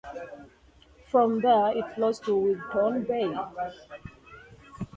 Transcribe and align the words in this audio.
From 1.11 1.41
there 1.41 1.77
it 1.77 1.93
flows 1.93 2.17
into 2.21 2.33
Wigtown 2.35 3.03
Bay. 3.03 3.35